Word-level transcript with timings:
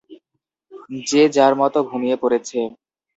যে 1.05 1.21
যার 1.35 1.53
মতো 1.55 1.79
ঘুমিয়ে 1.83 2.17
পড়েছে। 2.21 2.59